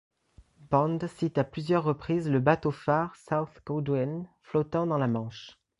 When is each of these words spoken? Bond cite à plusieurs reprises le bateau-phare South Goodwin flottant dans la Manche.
Bond 0.71 0.97
cite 1.07 1.37
à 1.37 1.43
plusieurs 1.43 1.83
reprises 1.83 2.27
le 2.27 2.39
bateau-phare 2.39 3.15
South 3.15 3.61
Goodwin 3.67 4.27
flottant 4.41 4.87
dans 4.87 4.97
la 4.97 5.05
Manche. 5.07 5.59